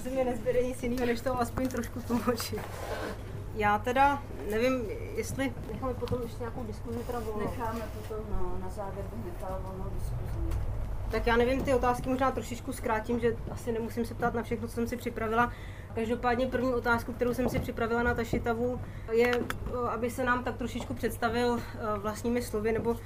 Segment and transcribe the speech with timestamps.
[0.00, 2.60] Asi mě nezbyde nic jiného, než to aspoň trošku tlumočit.
[3.54, 4.84] Já teda nevím,
[5.16, 7.50] jestli necháme potom ještě nějakou diskuzi teda volnou.
[7.50, 10.58] Necháme potom, no, na závěr bych nechala volnou diskuzi.
[11.10, 14.68] Tak já nevím, ty otázky možná trošičku zkrátím, že asi nemusím se ptát na všechno,
[14.68, 15.52] co jsem si připravila.
[15.94, 18.80] Každopádně první otázku, kterou jsem si připravila na Tašitavu,
[19.12, 19.32] je,
[19.90, 22.96] aby se nám tak trošičku představil eh, vlastními slovy, nebo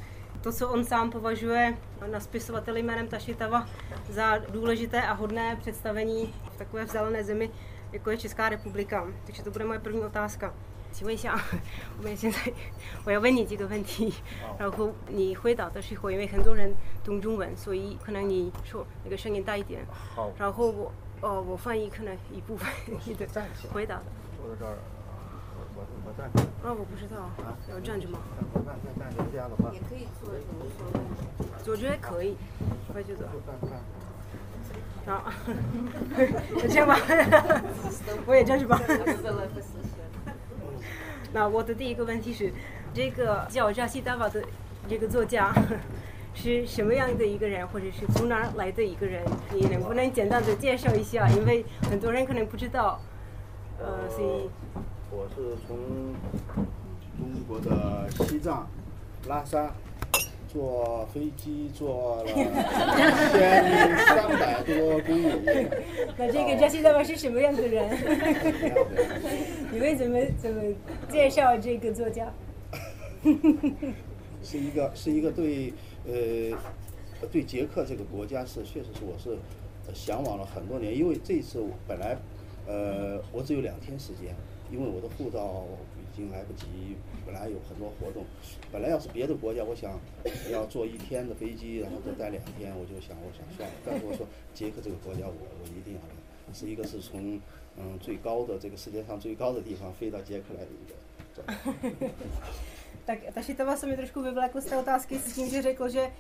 [0.44, 1.78] to, co on sám považuje
[2.12, 3.68] na spisovateli jménem Tašitava
[4.10, 7.50] za důležité a hodné představení v takové vzdálené zemi,
[7.92, 9.08] jako je Česká republika.
[9.26, 10.54] Takže to bude moje první otázka.
[10.92, 11.40] 请问一下，
[12.00, 12.52] 我们现在
[13.06, 14.12] 我要问你几个问题，
[14.58, 16.74] 然后你回答的时候，因为很多人
[17.04, 20.92] 懂中文，所以可能你说那个声音大一点，好，然后我
[21.22, 22.68] 呃我翻译可能一部分
[23.06, 24.06] 你的站起来回答的。
[24.36, 24.78] 坐在这儿，
[25.77, 26.31] 我我我站
[26.63, 27.31] 啊，我不知道，
[27.71, 28.19] 要站着吗？
[28.53, 31.01] 我站站站着，这样的话也可以坐着无所谓。
[31.67, 32.37] 我觉得可以，
[32.93, 33.29] 我也觉得。
[36.63, 36.99] 就这样吧，
[38.27, 38.81] 我也站着吧。
[41.33, 42.53] 那我的第一个问题是，
[42.95, 44.43] 这个叫扎西达瓦的
[44.89, 45.53] 这个作家
[46.35, 49.23] 是什么样的一个人，或者是从哪儿来的一个人？
[49.53, 51.29] 你能不能简单的介绍一下？
[51.31, 53.01] 因为很多人可能不知道。
[53.77, 54.49] 呃，所以
[55.17, 55.77] 我是从
[57.17, 58.69] 中国的西藏
[59.29, 59.73] 拉萨
[60.49, 65.69] 坐飞机坐了 一千三百多公里。
[66.19, 67.89] 那这个扎西达瓦是什么样的人？
[69.73, 70.63] 你们怎么怎么
[71.09, 72.33] 介绍这个作家？
[74.43, 75.73] 是一个是一个对
[76.07, 76.57] 呃
[77.33, 79.31] 对捷克这个国家是确实是我是
[79.87, 82.17] 呃向往了很多年，因为这一次我本来
[82.67, 84.35] 呃我只有两天时间，
[84.75, 85.63] 因为我的护照
[85.95, 88.25] 已经来不及，本来有很多活动，
[88.73, 90.01] 本来要是别的国家，我想
[90.51, 97.41] 要坐一天的飞机，然后再待两天，我就想我想算了，但是我说捷克这个国家我我一定要来，是一个是从
[97.77, 100.95] 嗯最高的这个世界上最高的地方飞到捷克来的一个。
[103.07, 106.11] Tak Tašitova se mi trošku vyvlékl z té otázky s tím, že řekl, že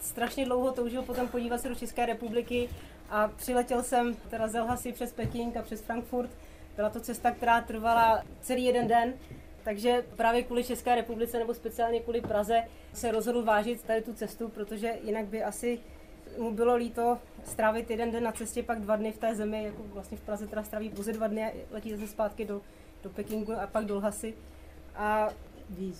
[0.00, 2.68] strašně dlouho toužil potom podívat se do České republiky
[3.10, 6.30] a přiletěl jsem teda z Elhasy přes Peking a přes Frankfurt.
[6.76, 9.14] Byla to cesta, která trvala celý jeden den,
[9.64, 12.62] takže právě kvůli České republice nebo speciálně kvůli Praze
[12.92, 15.78] se rozhodl vážit tady tu cestu, protože jinak by asi
[16.38, 19.82] mu bylo líto strávit jeden den na cestě, pak dva dny v té zemi, jako
[19.82, 22.62] vlastně v Praze teda stráví pouze dva dny a letí zase zpátky do,
[23.02, 24.34] do Pekingu a pak do Lhasy.
[24.96, 25.28] A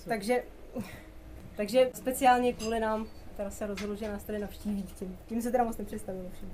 [0.07, 0.43] takže,
[1.55, 3.07] takže speciálně kvůli nám
[3.37, 4.83] teda se rozhodl, že nás tady navštíví.
[4.83, 6.53] Tím, tím se teda moc nepředstavilo všem.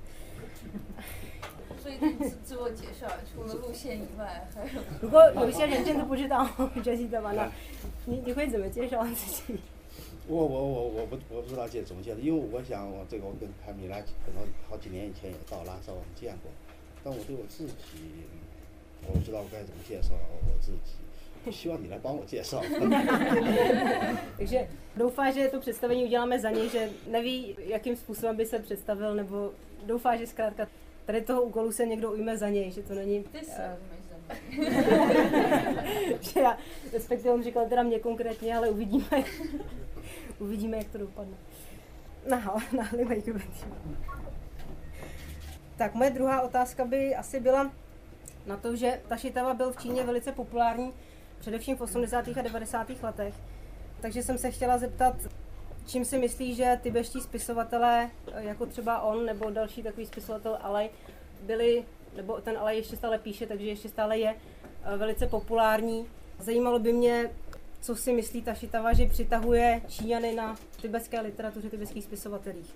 [1.82, 4.68] 所以自自我介绍，除了路线以外，还有
[5.02, 6.48] 如果有些人真的不知道
[6.84, 7.50] 这些的话，那
[8.06, 9.58] 你你会怎么介绍自己？
[10.28, 16.50] 我我我我不我不知道介怎么介绍，因为我想我这个我跟凯米拉可能好几年以前也到拉萨我们见过，
[17.02, 17.72] 但我对我自己
[19.06, 22.62] 我不知道该怎么介绍我自己，希望你来帮我介绍。
[24.38, 29.14] Takže doufá, že to představení uděláme za něj, že neví, jakým způsobem by se představil,
[29.14, 29.52] nebo
[29.86, 30.68] doufá, že zkrátka
[31.04, 33.24] tady toho úkolu se někdo ujme za něj, že to není...
[33.24, 33.92] Ty se uh,
[36.20, 36.58] že já,
[36.92, 39.06] respektive on říkal teda mě konkrétně, ale uvidíme,
[40.38, 41.36] uvidíme, jak to dopadne.
[42.28, 43.22] Naha, nahlivej
[45.76, 47.70] Tak moje druhá otázka by asi byla
[48.46, 50.92] na to, že ta šitava byl v Číně velice populární,
[51.38, 52.28] především v 80.
[52.28, 52.90] a 90.
[53.02, 53.34] letech.
[54.00, 55.16] Takže jsem se chtěla zeptat,
[55.85, 60.89] čím si myslí, že tybeští spisovatelé, eh, jako třeba on nebo další takový spisovatel Alej,
[61.41, 61.85] byli,
[62.15, 64.35] nebo ten Alej ještě stále píše, takže ještě stále je
[64.83, 66.07] eh, velice populární.
[66.39, 67.31] Zajímalo by mě,
[67.81, 72.75] co si myslí Tašitava, že přitahuje Číňany na tibetské literatuře, tibetských spisovatelích.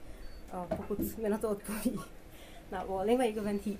[0.52, 2.00] A pokud mi na to odpoví.
[2.72, 3.78] 那我另外一个问题，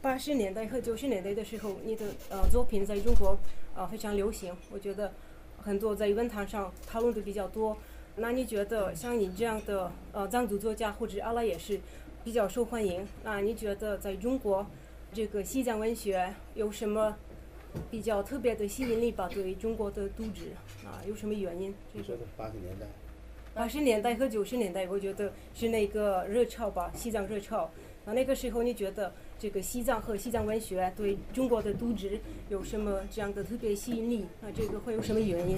[0.00, 3.38] 八十年代和九十年代的时候，你的呃作品在中国
[3.76, 5.12] 呃非常流行，我觉得
[5.58, 7.76] 很多在文坛上讨论的比较多。
[8.15, 11.79] 那你觉得像你这样的呃藏族作家或者阿拉也是
[12.23, 13.07] 比较受欢迎？
[13.23, 14.65] 那你觉得在中国
[15.13, 17.15] 这个西藏文学有什么
[17.89, 19.29] 比较特别的吸引力吧？
[19.33, 20.41] 对于中国的读者
[20.85, 21.73] 啊，有什么原因？
[21.93, 22.85] 这个你说的八十年代，
[23.53, 27.71] 八十年代和九十年代，我觉得是那个热潮吧，西藏热潮。
[28.03, 32.09] 那那个时候，你觉得这个西藏和西藏文学对中国的读者
[32.49, 34.25] 有什么这样的特别吸引力？
[34.41, 35.57] 那这个会有什么原因？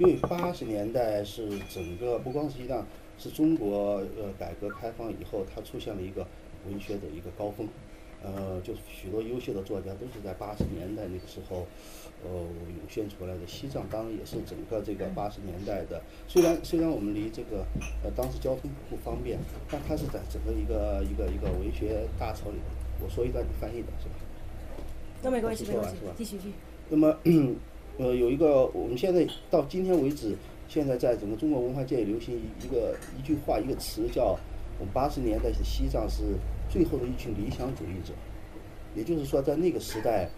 [0.00, 2.86] 因为八十年代是整个不光是西藏，
[3.18, 6.26] 是中国呃改革开放以后，它出现了一个
[6.66, 7.68] 文学的一个高峰，
[8.22, 11.66] 呃，就是许多优秀的作家都是在八十年代那个时候，
[12.24, 13.46] 呃涌现出来的。
[13.46, 17.66] 西藏当然也是整个这个八十年代的，虽然虽然我们离这个
[18.02, 19.38] 呃当时交通不方便，
[19.70, 22.56] 但它是在整个一个一个一个文学大潮里
[23.04, 24.14] 我说一段你翻译的是吧？
[25.20, 26.54] 都没关系，没关系是吧，继续继续。
[26.88, 27.14] 那么，
[27.98, 30.36] 呃，有一个我们现在到今天为止，
[30.68, 34.38] 现在在整个中国文化界流行一个一句话一个词叫，
[34.78, 36.22] 我们八十年代西藏是
[36.70, 38.14] 最后的一群理想主义者，
[38.94, 40.30] 也就是说在那个时代，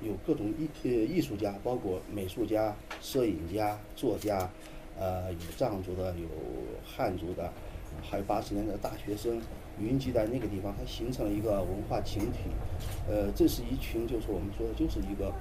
[0.00, 4.48] 有各种艺呃艺术家，包括美术家、摄影家、作家，
[4.98, 6.28] 呃，有藏族的，有
[6.84, 7.52] 汉族的，
[8.02, 9.40] 还有八十年代的大学生。
[9.80, 12.50] 云集在那个地方，它形成了一个文化群体，
[13.08, 15.32] 呃，这是一群，就是我们说的，就是一个，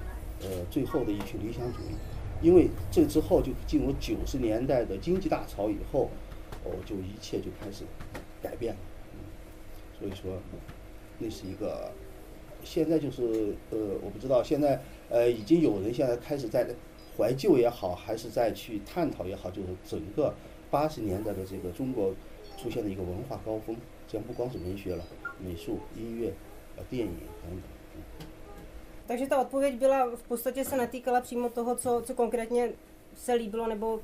[0.42, 1.96] 呃，最后的一群理想主义。
[2.42, 6.10] 因为这之后就进入九十年代的经济大潮以后，
[6.64, 7.84] 哦，就一切就开始
[8.42, 8.80] 改变了。
[10.00, 10.40] 所以说，
[11.18, 11.92] 那是一个，
[12.64, 16.66] 现在就是呃，我不知道现在呃，已经有人现在开始在
[17.18, 20.34] 怀旧也好，还是在去探讨也好，就是整个
[20.72, 22.14] 八十年代的这个中国
[22.58, 23.76] 出现的一个文化高峰。
[24.08, 25.04] 这样不光是文学了，
[25.44, 26.34] 美术、音乐、
[26.78, 27.12] 呃电影
[27.44, 27.79] 等等。
[29.10, 32.72] Takže ta odpověď byla, v podstatě se netýkala přímo toho, co, co konkrétně
[33.16, 34.00] se líbilo nebo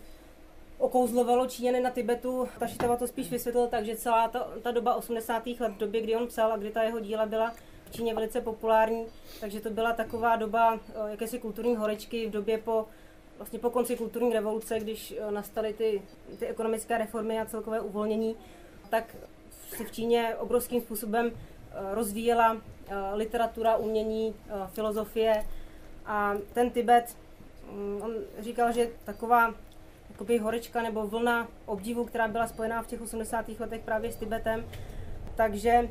[0.77, 2.49] okouzlovalo Číňany na Tibetu.
[2.59, 5.47] Ta Šitava to spíš vysvětlil tak, že celá ta, ta doba 80.
[5.47, 7.53] let, v době, kdy on psal a kdy ta jeho díla byla
[7.85, 9.05] v Číně velice populární,
[9.39, 12.85] takže to byla taková doba eh, jakési kulturní horečky v době po
[13.37, 16.01] vlastně po konci kulturní revoluce, když eh, nastaly ty,
[16.39, 18.35] ty ekonomické reformy a celkové uvolnění,
[18.89, 19.15] tak
[19.77, 21.31] se v Číně obrovským způsobem
[21.93, 22.57] rozvíjela
[22.87, 25.45] eh, literatura, umění, eh, filozofie
[26.05, 27.17] a ten Tibet,
[27.71, 29.53] mm, on říkal, že taková
[30.09, 33.59] jakoby horečka nebo vlna obdivu, která byla spojená v těch 80.
[33.59, 34.65] letech právě s Tibetem,
[35.35, 35.89] takže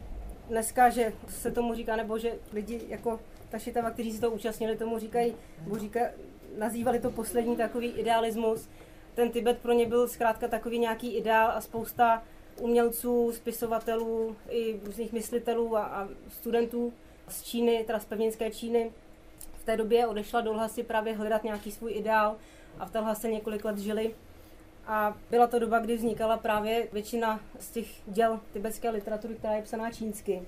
[0.48, 3.20] dneska, že se tomu říká, nebo že lidi jako
[3.50, 5.34] Tašitava, kteří si to účastnili, tomu říkají,
[5.64, 6.00] nebo říká,
[6.58, 8.68] nazývali to poslední takový idealismus.
[9.14, 12.22] Ten Tibet pro ně byl zkrátka takový nějaký ideál a spousta
[12.60, 16.92] umělců, spisovatelů i různých myslitelů a, a studentů
[17.28, 18.92] z Číny, teda z pevninské Číny.
[19.54, 22.36] V té době odešla do Lhasy právě hledat nějaký svůj ideál
[22.78, 24.14] a v té Lhase několik let žili.
[24.86, 29.62] A byla to doba, kdy vznikala právě většina z těch děl tibetské literatury, která je
[29.62, 30.42] psaná čínsky.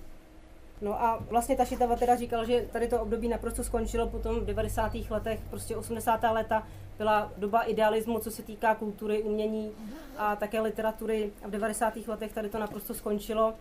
[0.80, 4.92] No a vlastně Tašitava teda říkal, že tady to období naprosto skončilo potom v 90.
[5.10, 6.20] letech, prostě 80.
[6.22, 6.66] léta
[6.98, 9.72] byla doba idealismu, co se týká kultury, umění
[10.16, 11.32] a také literatury.
[11.42, 11.96] A v 90.
[12.06, 13.54] letech tady to naprosto skončilo.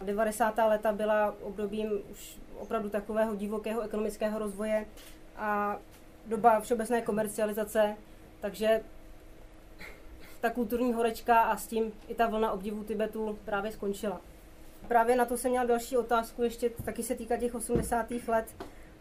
[0.00, 0.58] A 90.
[0.58, 4.86] léta byla obdobím už opravdu takového divokého ekonomického rozvoje
[5.36, 5.78] a
[6.26, 7.96] doba všeobecné komercializace,
[8.40, 8.80] takže
[10.40, 14.20] ta kulturní horečka a s tím i ta vlna obdivu Tibetu právě skončila.
[14.88, 18.06] Právě na to jsem měla další otázku, ještě taky se týká těch 80.
[18.28, 18.46] let.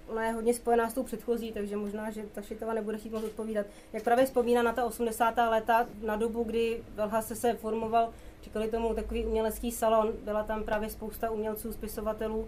[0.07, 3.23] Ona je hodně spojená s tou předchozí, takže možná, že ta Šitova nebude chtít moc
[3.23, 3.65] odpovídat.
[3.93, 5.37] Jak právě vzpomíná na ta 80.
[5.37, 10.63] léta, na dobu, kdy v Lhase se formoval, říkali tomu takový umělecký salon, byla tam
[10.63, 12.47] právě spousta umělců, spisovatelů,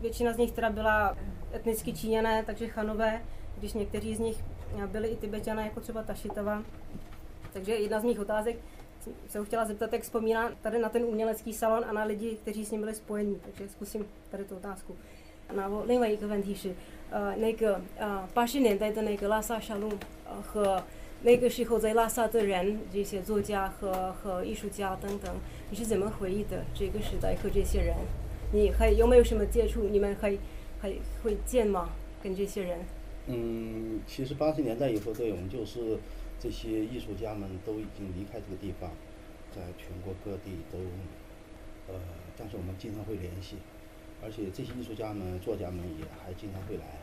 [0.00, 1.16] většina z nich teda byla
[1.54, 3.22] etnicky číňané, takže chanové,
[3.58, 4.44] když někteří z nich
[4.86, 6.62] byli i tibetané, jako třeba Tašitova.
[7.52, 8.56] Takže jedna z mých otázek,
[17.38, 17.80] 那个
[18.34, 19.90] 八十年代的那个拉萨沙龙
[20.44, 20.82] 和
[21.22, 25.34] 那个时候在拉萨的人，这些作家和和艺术家等等，
[25.70, 27.94] 你是怎么回忆的这个时代和这些人？
[28.52, 29.84] 你还有没有什么接触？
[29.84, 30.36] 你们还
[30.80, 30.92] 还
[31.22, 31.90] 会见吗？
[32.22, 32.80] 跟这些人？
[33.28, 35.98] 嗯，其实八十年代以后，对我们就是。
[36.38, 38.90] 这些艺术家们都已经离开这个地方，
[39.50, 40.78] 在全国各地都，
[41.92, 41.98] 呃，
[42.36, 43.56] 但是我们经常会联系，
[44.22, 47.00] 而且这些艺术家们、作家们也还经常会来，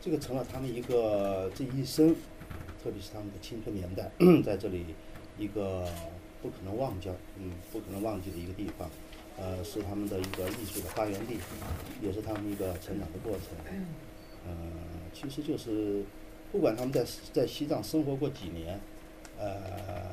[0.00, 2.14] 这个成了他们一个这一生，
[2.82, 4.10] 特别是他们的青春年代，
[4.42, 4.86] 在这里
[5.38, 5.86] 一个
[6.40, 8.90] 不可能忘掉，嗯，不可能忘记的一个地方，
[9.36, 11.36] 呃，是他们的一个艺术的发源地，
[12.00, 13.76] 也是他们一个成长的过程，
[14.46, 14.52] 呃，
[15.12, 16.02] 其实就是。
[16.52, 18.78] 不管他们在在西藏生活过几年，
[19.38, 20.12] 呃，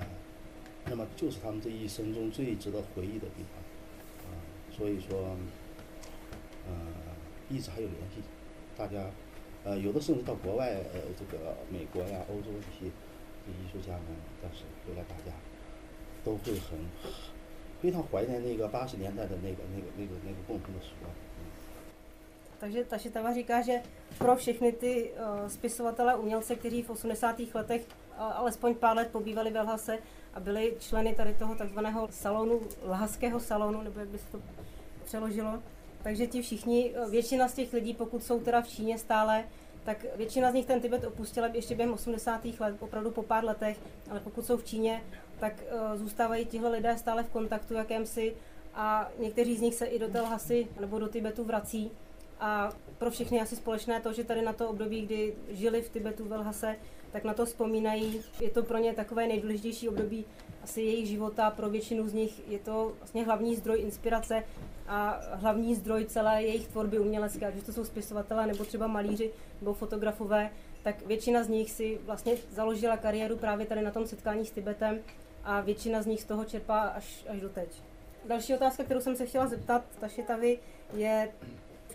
[0.86, 4.39] 那么就是他们这一生中最值得回忆的地方，啊，
[4.72, 5.36] 所以说，
[6.65, 6.74] 呃，
[7.50, 8.24] 一直还有联系，
[8.77, 9.12] 大家，
[9.65, 14.05] 呃，有的甚至到国外，呃，这个美国呀、欧洲这些艺术家们，
[14.41, 15.36] 但是回来大家
[16.24, 16.79] 都会很
[17.81, 21.12] 非常怀念那个八十年代的那个那个那个那个共同的时光。
[22.59, 23.81] Takže Tašitava říká, že
[24.17, 27.35] pro všechny ty uh, spisovatele, umělce, kteří v 80.
[27.53, 29.97] letech uh, alespoň pár let pobývali ve Lhase
[30.33, 34.41] a byli členy tady toho takzvaného salonu, lhaského salonu, nebo jak by se to
[35.03, 35.63] přeložilo,
[36.03, 39.43] takže ti všichni, uh, většina z těch lidí, pokud jsou teda v Číně stále,
[39.83, 42.45] tak většina z nich ten Tibet opustila ještě během 80.
[42.59, 43.77] let, opravdu po pár letech,
[44.11, 45.03] ale pokud jsou v Číně,
[45.39, 48.35] tak uh, zůstávají tihle lidé stále v kontaktu jakémsi
[48.73, 51.91] a někteří z nich se i do té Lhasy nebo do Tibetu vrací
[52.39, 56.25] a pro všechny asi společné to, že tady na to období, kdy žili v Tibetu
[56.25, 56.75] v Lhase,
[57.12, 58.22] tak na to vzpomínají.
[58.39, 60.25] Je to pro ně takové nejdůležitější období
[60.63, 61.51] asi jejich života.
[61.51, 64.43] Pro většinu z nich je to vlastně hlavní zdroj inspirace
[64.88, 69.31] a hlavní zdroj celé jejich tvorby umělecké, ať už to jsou spisovatelé nebo třeba malíři
[69.62, 70.50] nebo fotografové,
[70.84, 75.00] tak většina z nich si vlastně založila kariéru právě tady na tom setkání s Tibetem
[75.43, 77.69] a většina z nich z toho čerpá až, až do teď.
[78.25, 80.60] Další otázka, kterou jsem se chtěla zeptat Tašitavy,
[80.93, 81.31] je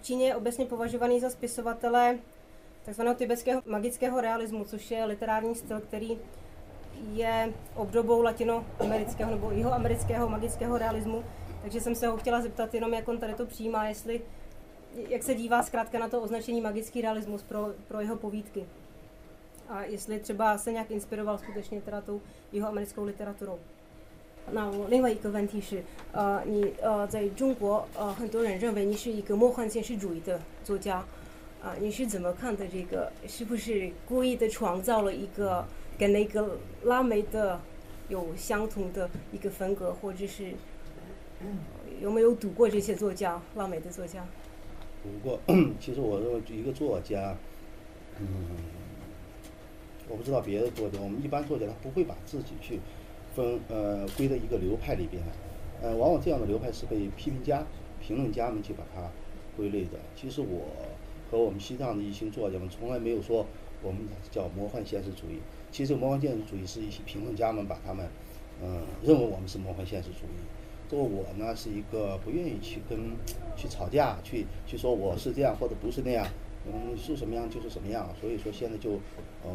[0.05, 2.19] Číně je obecně považovaný za spisovatele
[2.85, 6.19] takzvaného tibetského magického realismu, což je literární styl, který
[7.13, 11.25] je obdobou latinoamerického nebo jihoamerického magického realismu.
[11.63, 14.21] Takže jsem se ho chtěla zeptat jenom, jak on tady to přijímá, jestli,
[15.09, 18.67] jak se dívá zkrátka na to označení magický realismus pro, pro jeho povídky.
[19.69, 22.21] A jestli třeba se nějak inspiroval skutečně teda tou
[22.53, 23.59] jihoamerickou literaturou.
[24.53, 25.83] 那我另外一个问题是，
[26.13, 31.05] 呃，你呃，在中国呃，很多人认为你是一个魔幻现实主义的作家，
[31.63, 33.11] 啊、你是怎么看的这个？
[33.27, 35.67] 是不是故意的创造了一个
[35.99, 37.59] 跟那个拉美的
[38.09, 40.53] 有相同的一个风格，或者是
[42.03, 44.27] 有没有读过这些作家，拉美的作家？
[45.03, 45.41] 读过，
[45.81, 47.35] 其实我认为一个作家，
[48.21, 48.27] 嗯，
[50.09, 52.79] 我不知道别的作家，我们一般作家他不会把自己去
[53.35, 55.23] 分呃归到一个流派里边，
[55.83, 57.67] 呃，往往这样的流派是被批评家、
[58.01, 59.11] 评论家们去把它
[59.57, 59.99] 归类的。
[60.15, 60.67] 其实我
[61.31, 63.45] 和我们西藏的一些作家们从来没有说
[63.83, 64.01] 我们
[64.31, 68.07] 叫魔幻现实主义，其实魔幻现实主义是一些评论家们把他们
[68.63, 70.39] 嗯认为我们是魔幻现实主义。
[70.87, 72.99] 作为我呢，是一个不愿意去跟
[73.57, 76.27] 去吵架，去去说我是这样或者不是那样，
[76.67, 78.15] 嗯，是什么样就是什么样。
[78.21, 79.01] 所以说现在就，
[79.43, 79.51] 呃，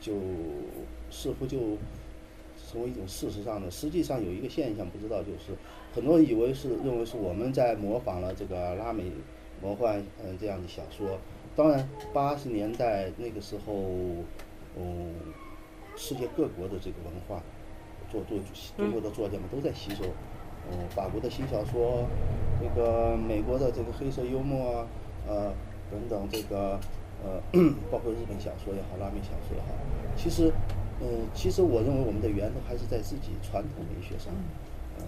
[0.00, 0.12] 就
[1.08, 1.78] 似乎就
[2.70, 3.70] 成为一种事实上的。
[3.70, 5.56] 实际上有一个现象，不知道就是
[5.94, 9.04] 很多人以为是认为是我们在模仿了这个拉美
[9.62, 11.18] 魔幻嗯、这样的小说。
[11.56, 13.72] 当然，八十年代那个时候，
[14.78, 15.14] 嗯，
[15.96, 17.42] 世界各国的这个文化，
[18.10, 18.38] 做做
[18.76, 20.04] 中国的作家们都在吸收。
[20.70, 22.06] 嗯，法国的新小说，
[22.60, 24.86] 这个美国的这个黑色幽默啊，
[25.26, 25.52] 呃
[25.90, 26.78] 等等，这个
[27.24, 27.40] 呃，
[27.90, 29.68] 包括日本小说也好，拉美小说也好，
[30.16, 30.52] 其实，
[31.02, 34.32] 嗯、其实我认为我们的源头还是在自己传统文学上。
[34.98, 35.04] 呃，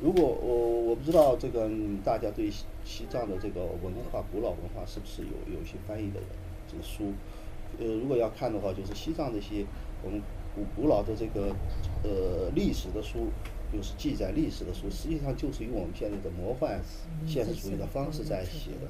[0.00, 6.20] 如果我我不知道这个嗯大家对西西藏的这个文化、古老文化是不是有有一些翻译的
[6.70, 7.12] 这个书？
[7.78, 9.64] 呃，如果要看的话，就是西藏这些
[10.02, 10.20] 我们
[10.54, 11.54] 古古老的这个
[12.02, 13.28] 呃历史的书，
[13.72, 16.78] 就是记载历史的书，实际上就是用我们现在的魔幻
[17.26, 18.88] 现实主义的方式在写的，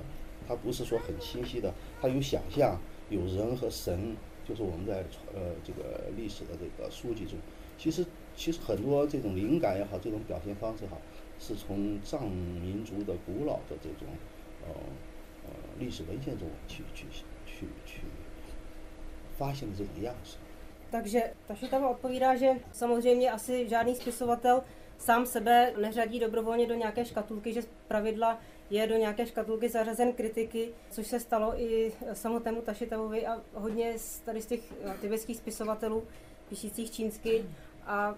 [0.48, 2.76] 它不是说很清晰的，它有想象，
[3.08, 4.16] 有人和神，
[4.52, 7.38] 就是我们在呃这个历史的这个书籍中，
[7.78, 8.04] 其实
[8.36, 11.00] 其实很多这种灵感也好，这种表现方式好，
[11.40, 14.06] 是从藏民族的古老的这种
[14.66, 14.74] 呃
[15.46, 17.06] 呃历史文献中去去
[17.46, 18.02] 去去
[19.38, 20.36] 发现的这种样式。
[20.92, 24.62] Takže Tašitava odpovídá, že samozřejmě asi žádný spisovatel
[25.02, 28.38] sám sebe neřadí dobrovolně do nějaké škatulky, že pravidla
[28.70, 34.18] je do nějaké škatulky zařazen kritiky, což se stalo i samotnému Tašitavovi a hodně z,
[34.20, 36.04] tady z těch eh, tibetských spisovatelů,
[36.48, 37.44] píšících čínsky.
[37.86, 38.14] A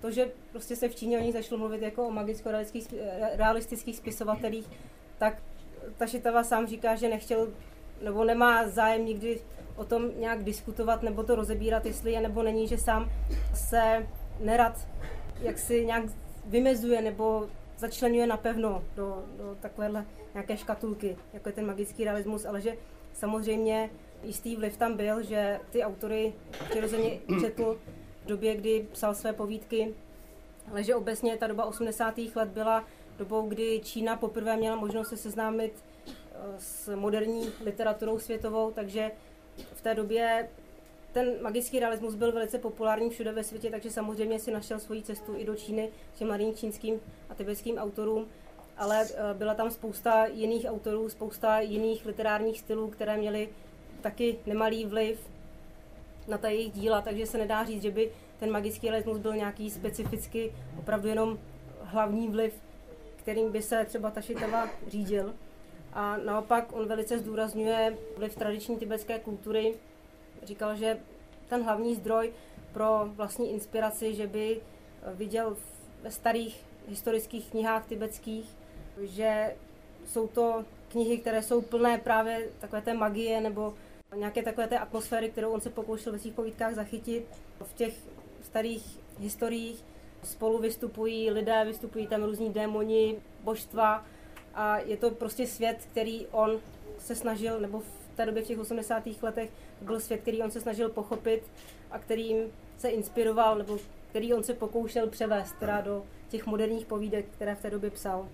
[0.00, 4.66] to, že prostě se v Číně o nich začalo mluvit jako o magicko-realistických eh, spisovatelích,
[5.18, 5.42] tak
[5.98, 7.48] Tašitava sám říká, že nechtěl
[8.02, 9.40] nebo nemá zájem nikdy
[9.76, 13.10] o tom nějak diskutovat nebo to rozebírat, jestli je nebo není, že sám
[13.54, 14.06] se
[14.40, 14.86] nerad
[15.40, 16.04] jak si nějak
[16.46, 17.48] vymezuje nebo
[17.78, 22.76] začlenuje napevno do, do takovéhle nějaké škatulky, jako je ten magický realismus, ale že
[23.12, 23.90] samozřejmě
[24.22, 26.32] jistý vliv tam byl, že ty autory
[26.70, 27.78] přirozeně četl
[28.24, 29.94] v době, kdy psal své povídky,
[30.70, 32.18] ale že obecně ta doba 80.
[32.34, 32.84] let byla
[33.18, 36.12] dobou, kdy Čína poprvé měla možnost se seznámit eh,
[36.58, 39.10] s moderní literaturou světovou, takže
[39.72, 40.48] v té době
[41.16, 45.34] ten magický realismus byl velice populární všude ve světě, takže samozřejmě si našel svoji cestu
[45.36, 48.28] i do Číny těm mladým čínským a tibetským autorům,
[48.76, 53.48] ale eh, byla tam spousta jiných autorů, spousta jiných literárních stylů, které měly
[54.00, 55.30] taky nemalý vliv
[56.28, 59.70] na ta jejich díla, takže se nedá říct, že by ten magický realismus byl nějaký
[59.70, 61.38] specificky opravdu jenom
[61.82, 62.54] hlavní vliv,
[63.16, 65.34] kterým by se třeba Tašitava řídil.
[65.92, 69.74] A naopak on velice zdůrazňuje vliv tradiční tibetské kultury.
[70.46, 70.98] Říkal, že
[71.48, 72.32] ten hlavní zdroj
[72.72, 74.60] pro vlastní inspiraci, že by
[75.14, 75.56] viděl
[76.02, 78.56] ve starých historických knihách tibetských,
[79.00, 79.56] že
[80.06, 83.74] jsou to knihy, které jsou plné právě takové té magie nebo
[84.16, 87.26] nějaké takové té atmosféry, kterou on se pokoušel ve svých povídkách zachytit.
[87.64, 87.94] V těch
[88.42, 89.84] starých historiích
[90.22, 94.04] spolu vystupují lidé, vystupují tam různí démoni, božstva
[94.54, 96.60] a je to prostě svět, který on
[96.98, 99.02] se snažil, nebo v té době v těch 80.
[99.22, 99.50] letech
[99.80, 101.42] byl svět, který on se snažil pochopit
[101.90, 102.38] a kterým
[102.78, 103.78] se inspiroval, nebo
[104.10, 108.26] který on se pokoušel převést teda do těch moderních povídek, které v té době psal.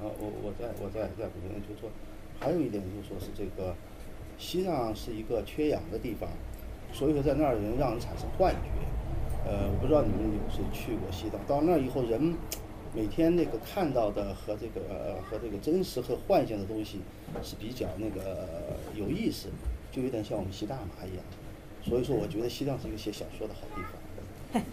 [0.00, 1.90] 啊，我我再我再再补充，就是说，
[2.38, 3.74] 还有一点就是说是这个，
[4.38, 6.28] 西藏是一个缺氧的地方，
[6.92, 8.70] 所以说在那儿人让人产生幻觉。
[9.44, 12.36] 呃，我不知道你们有谁去过西藏，到那儿以后人
[12.94, 17.00] 每天那个看到的和这个呃和这个真实和幻象的东西
[17.42, 18.46] 是比较那个
[18.94, 19.48] 有意思，
[19.97, 21.23] 就有点像我们吸大麻一样。
[21.83, 24.63] 所以说，我觉得西藏是一个写小说的好地方。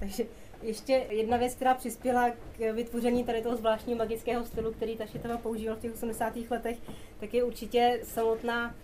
[0.00, 0.24] Takže
[0.62, 5.76] ještě jedna věc, která přispěla k vytvoření tady toho zvláštního magického stylu, který Tašitava používal
[5.76, 6.36] v těch 80.
[6.50, 6.78] letech,
[7.20, 8.74] tak je určitě samotná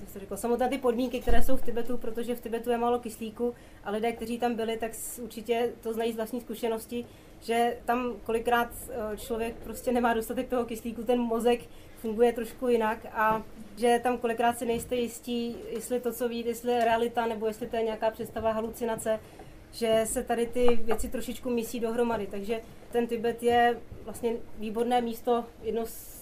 [0.00, 2.98] jak se řeklo, samotné ty podmínky, které jsou v Tibetu, protože v Tibetu je málo
[2.98, 3.54] kyslíku
[3.84, 4.92] a lidé, kteří tam byli, tak
[5.22, 7.06] určitě to znají z vlastní zkušenosti,
[7.40, 11.60] že tam kolikrát eh, člověk prostě nemá dostatek toho kyslíku, ten mozek
[12.01, 13.43] funguje trošku jinak a
[13.77, 17.67] že tam kolikrát si nejste jistí, jestli to, co vidíte, jestli je realita nebo jestli
[17.67, 19.19] to je nějaká představa halucinace,
[19.71, 22.27] že se tady ty věci trošičku mísí dohromady.
[22.27, 26.21] Takže ten Tibet je vlastně výborné místo, jedno z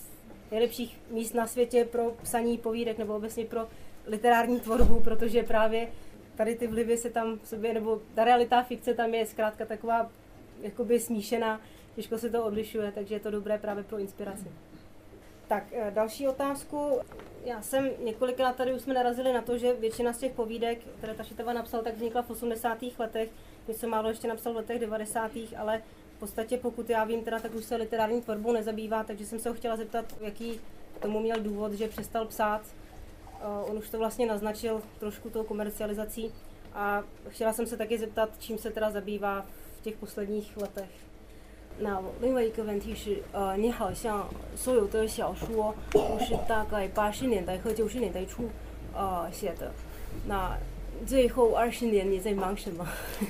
[0.51, 3.67] nejlepších míst na světě pro psaní povídek nebo obecně pro
[4.07, 5.88] literární tvorbu, protože právě
[6.36, 10.12] tady ty vlivy se tam v sobě, nebo ta realita fikce tam je zkrátka taková
[10.62, 11.62] jakoby smíšená,
[11.95, 14.45] těžko se to odlišuje, takže je to dobré právě pro inspiraci.
[15.50, 17.00] Tak eh, další otázku.
[17.46, 21.13] Já jsem několikrát tady už jsme narazili na to, že většina z těch povídek, které
[21.13, 22.77] Tašitava napsal, tak vznikla v 80.
[23.00, 23.29] letech,
[23.68, 25.32] něco málo ještě napsal v letech 90.
[25.58, 25.82] ale
[26.15, 29.50] v podstatě pokud já vím, teda, tak už se literární tvorbou nezabývá, takže jsem se
[29.50, 30.62] ho chtěla zeptat, jaký
[31.01, 32.62] tomu měl důvod, že přestal psát.
[32.62, 36.34] Uh, on už to vlastně naznačil trošku tou komercializací
[36.74, 39.46] a chtěla jsem se taky zeptat, čím se teda zabývá
[39.79, 41.08] v těch posledních letech.
[41.81, 48.50] 那另外一个问题是，呃，你好像所有的小说都是大概八十年代和九十年代初，
[48.93, 49.71] 呃写的。
[50.27, 50.57] 那
[51.07, 52.85] 最后二十年你在忙什么？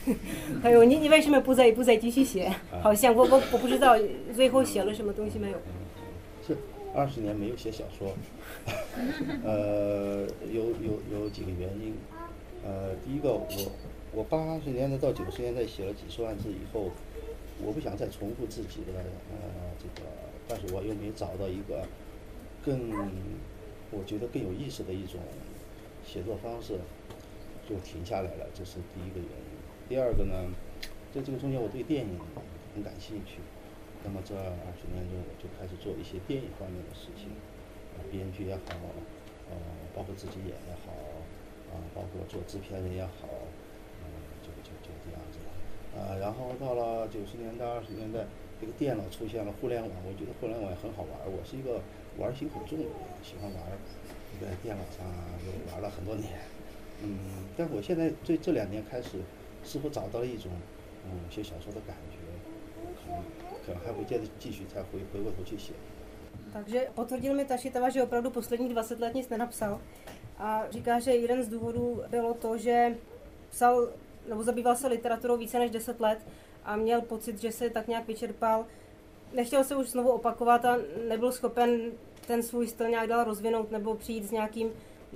[0.64, 2.52] 还有你你为什么不再不再继续写？
[2.82, 3.96] 好像我我我不知道
[4.36, 5.58] 最后写了什么东西没有。
[6.48, 6.58] 是
[6.96, 8.12] 二十年没有写小说，
[9.44, 11.94] 呃，有有有几个原因，
[12.66, 13.48] 呃，第一个我
[14.12, 16.90] 我八十年代到九十年代写了几十万字以后，
[17.62, 19.00] 我不想再重复自己的
[19.32, 20.08] 呃这个，
[20.48, 21.86] 但是我又没找到一个
[22.64, 22.90] 更
[23.92, 25.20] 我觉得更有意思的一种
[26.06, 26.80] 写作方式，
[27.68, 29.52] 就停下来了，这是第一个原因。
[29.90, 30.34] 第二个呢，
[31.14, 32.20] 在这个中间我对电影
[32.74, 33.42] 很感兴趣。
[34.02, 37.28] 那么这二十年中，我就开始做一些电影方面的事情，
[37.98, 38.64] 啊，编剧也好，
[39.52, 39.58] 呃，
[39.94, 40.94] 包括自己演也好，
[41.68, 43.28] 啊，包括做制片人也好，
[45.90, 48.26] 子，啊，然后到了九十年代、二十年代，
[48.62, 51.26] 这个电脑出现了，互联网，我觉得互联网也很好玩儿。
[51.26, 51.82] 我是一个
[52.18, 53.76] 玩儿心很重的人，喜欢玩儿，
[54.40, 55.06] 在电脑上
[55.46, 56.40] 又玩了很多年，
[57.04, 57.20] 嗯，
[57.58, 59.20] 但我现在这这两年开始，
[59.64, 60.52] 似乎找到了一种
[61.06, 62.18] 嗯写小说的感觉，
[63.06, 63.24] 可能。
[63.66, 65.74] 可能还会接着继续再回回过头去写。
[66.54, 69.80] Takže potvrdil mi Tašitava, že opravdu posledních 20 let nic nenapsal.
[70.38, 72.96] A říká, že jeden z důvodů bylo to, že
[73.50, 73.90] psal
[74.30, 76.20] nebo zabýval se literaturou více než 10 let
[76.64, 78.66] a měl pocit, že se tak nějak vyčerpal.
[79.34, 81.92] Nechtěl se už znovu opakovat a nebyl schopen
[82.28, 84.72] ten svůj styl nějak dál rozvinout nebo přijít s nějakým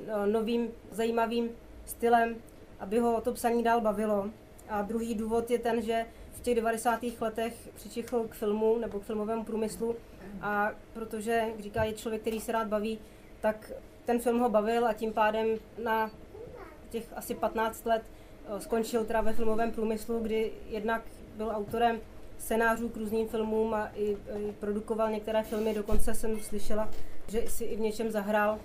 [0.07, 1.49] no, novým, zajímavým
[1.85, 2.35] stylem,
[2.79, 4.29] aby ho to psaní dál bavilo.
[4.69, 6.99] A druhý důvod je ten, že v těch 90.
[7.21, 9.95] letech přičichl k filmu nebo k filmovému průmyslu
[10.41, 12.99] a protože, jak říká, je člověk, který se rád baví,
[13.41, 13.71] tak
[14.05, 15.47] ten film ho bavil a tím pádem
[15.83, 16.11] na
[16.89, 18.03] těch asi 15 let
[18.59, 21.01] skončil teda ve filmovém průmyslu, kdy jednak
[21.37, 21.99] byl autorem
[22.37, 26.89] scénářů k různým filmům a i, i produkoval některé filmy, dokonce jsem slyšela,
[27.27, 28.59] že si i v něčem zahrál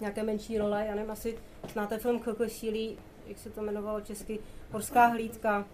[0.00, 1.38] nějaké menší role, já nevím, asi
[1.72, 4.38] znáte film Koko sílí, jak se to jmenovalo česky,
[4.70, 5.66] Horská hlídka,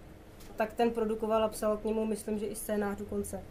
[0.57, 3.43] tak ten produkoval a psal k němu, myslím, že i scénář dokonce.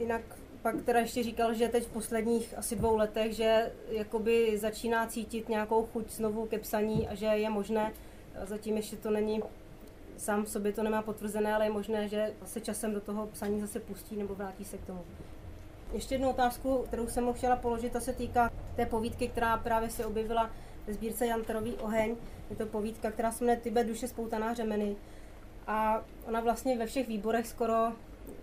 [0.00, 0.22] Jinak
[0.62, 5.48] pak teda ještě říkal, že teď v posledních asi dvou letech, že jakoby začíná cítit
[5.48, 7.92] nějakou chuť znovu ke psaní a že je možné,
[8.44, 9.42] zatím ještě to není,
[10.16, 13.60] sám v sobě to nemá potvrzené, ale je možné, že se časem do toho psaní
[13.60, 15.04] zase pustí nebo vrátí se k tomu.
[15.92, 19.90] Ještě jednu otázku, kterou jsem mu chtěla položit, ta se týká té povídky, která právě
[19.90, 20.50] se objevila
[20.86, 22.16] ve sbírce Janterový oheň.
[22.50, 24.96] Je to povídka, která se jmenuje Tibet duše spoutaná řemeny.
[25.66, 27.92] A ona vlastně ve všech výborech skoro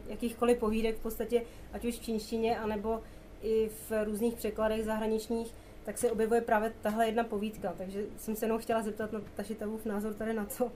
[0.08, 1.42] jakýchkoliv povídek v podstatě,
[1.74, 3.02] ať už v čínštině, anebo
[3.42, 5.54] i v různých překladech zahraničních,
[5.85, 7.75] tak se objevuje právě tahle jedna povídka.
[7.79, 10.73] Takže jsem se jenom chtěla zeptat na Tašitavův názor tady na to.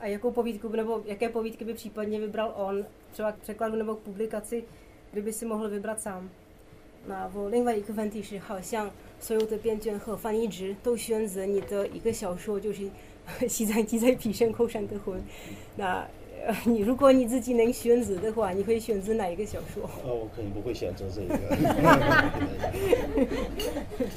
[0.00, 3.98] A jakou povídku, nebo jaké povídky by případně vybral on, třeba k překladu nebo k
[3.98, 4.64] publikaci
[5.12, 6.30] kdyby si mohl vybrat sám.
[7.06, 12.82] 那我另外一个问题是，好像所有的编卷和翻译职都选择你的一个小说，就是《
[13.48, 15.18] 西藏记在皮山口上的魂》。
[15.76, 16.06] 那
[16.45, 19.89] 呃 你如果你自己能选择的话，你会选择哪一个小说？
[20.03, 21.35] 呃，我肯定不会选择这个，
[23.17, 24.07] 嗯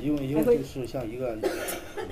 [0.02, 1.56] 因为因为就是像一个怎么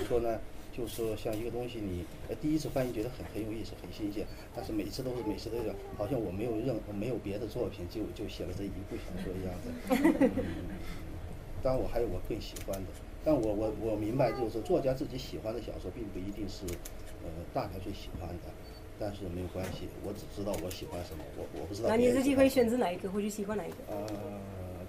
[0.08, 0.38] 说呢，
[0.72, 9.70] 就是说像一个东西你呃第一次翻译觉得很很有意思很新鲜，但是每次都是每次都是好像我没有任没有别的作品就就写了这一部小说一样的。
[10.22, 10.30] 嗯
[11.60, 12.86] 当然我还有我更喜欢的，
[13.24, 16.64] 但我我我明白就是说作家自己喜欢的小说并不一定是
[17.28, 18.46] 呃大家最喜欢的。
[19.00, 23.76] 但是没有关系，我只知道我喜欢什么，我我不知道那你自己会选择哪一个，或者喜欢哪一个？
[23.88, 24.06] 呃，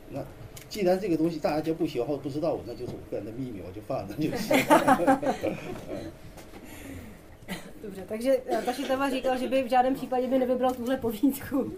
[0.09, 0.25] 那
[0.67, 4.53] 既然这个东西大家就不喜欢或不知道我，那就是我个人的秘密，我就放着就是。
[5.91, 6.11] 嗯
[7.83, 11.73] Dobře, takže eh, ta Šitava říkal, že by v žádném případě by nevybral tuhle povídku.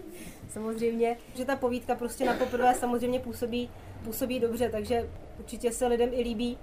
[0.48, 3.70] Samozřejmě, že ta povídka prostě na poprvé samozřejmě působí,
[4.04, 6.58] působí dobře, takže určitě se lidem i líbí,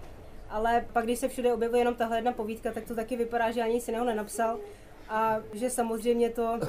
[0.50, 3.62] ale pak, když se všude objevuje jenom tahle jedna povídka, tak to taky vypadá, že
[3.62, 4.60] ani nic jiného nenapsal.
[5.10, 6.60] A že samozřejmě to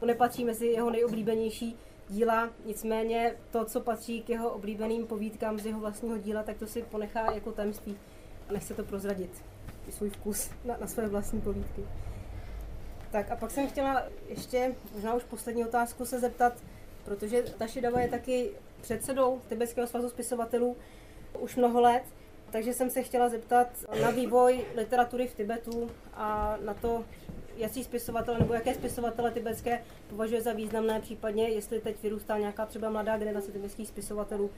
[0.00, 1.76] uh, nepatří mezi jeho nejoblíbenější
[2.08, 6.66] díla, nicméně to, co patří k jeho oblíbeným povídkám z jeho vlastního díla, tak to
[6.66, 7.96] si ponechá jako tajemství.
[8.48, 9.30] A nechce to prozradit.
[9.90, 11.84] Svůj vkus na, na své vlastní povídky.
[13.10, 16.52] Tak a pak jsem chtěla ještě, možná už poslední otázku se zeptat,
[17.04, 20.76] protože Tašidava je taky předsedou Tibetského svazu spisovatelů
[21.38, 22.02] už mnoho let,
[22.51, 23.67] takže jsem se chtěla zeptat
[24.01, 27.03] na vývoj literatury v Tibetu a na to,
[27.57, 32.89] jaký spisovatel nebo jaké spisovatele tibetské považuje za významné, případně jestli teď vyrůstá nějaká třeba
[32.89, 34.49] mladá generace tibetských spisovatelů,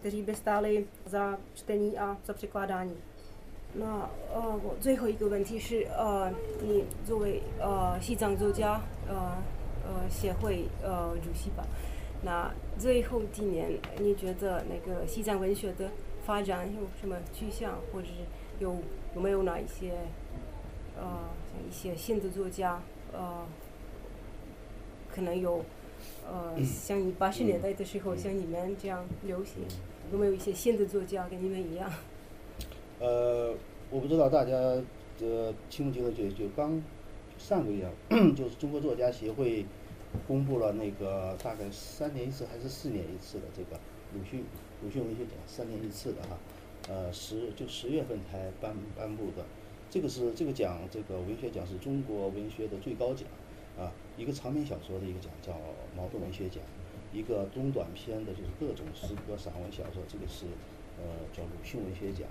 [0.00, 2.96] kteří by stáli za čtení a za překládání.
[3.74, 9.36] 那呃，我最后一个问题是呃，你作为呃西藏作家呃
[9.84, 11.66] 呃协会呃主席吧，
[12.22, 15.90] 那最后几年你觉得那个西藏文学的
[16.25, 18.13] 发展有什么趋向，或者是
[18.59, 18.77] 有
[19.15, 19.91] 有没有哪一些
[20.97, 22.81] 呃像一些新的作家
[23.11, 23.45] 呃
[25.13, 25.63] 可能有
[26.25, 29.63] 呃像你八十年代的时候像你们这样流行，
[30.11, 31.91] 有没有一些新的作家跟你们一样？
[32.99, 33.53] 呃，
[33.89, 34.55] 我不知道大家
[35.21, 36.81] 呃清不清楚，就就刚
[37.37, 37.85] 上个月，
[38.33, 39.65] 就是中国作家协会
[40.27, 43.79] 公布了那个大概三年一次还是四年一次的这个
[44.13, 44.45] 鲁迅
[44.83, 46.37] 鲁迅文学奖，三年一次的哈，
[46.89, 49.45] 呃十就十月份才颁颁布的，
[49.89, 53.25] 这个是这个奖，这个文学奖是中国文学的最高奖
[53.79, 55.53] 啊，一个长篇小说的一个奖叫
[55.95, 56.61] 茅盾文学奖，
[57.13, 60.45] 一个中短篇的就是各种诗歌、散文、小说，这个是
[60.99, 62.27] 呃叫鲁迅文学奖。